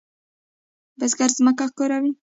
[0.97, 2.11] بزګر زمکه کوري.